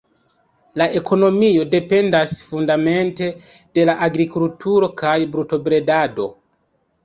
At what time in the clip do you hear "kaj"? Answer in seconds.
5.07-5.15